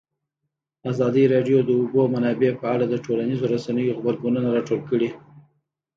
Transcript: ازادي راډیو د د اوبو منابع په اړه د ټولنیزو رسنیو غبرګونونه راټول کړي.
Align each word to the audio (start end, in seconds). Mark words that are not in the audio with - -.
ازادي 0.91 1.23
راډیو 1.33 1.57
د 1.63 1.65
د 1.67 1.69
اوبو 1.81 2.01
منابع 2.13 2.49
په 2.61 2.65
اړه 2.73 2.85
د 2.89 2.95
ټولنیزو 3.05 3.45
رسنیو 3.53 3.95
غبرګونونه 3.97 4.47
راټول 4.57 4.81
کړي. 4.89 5.09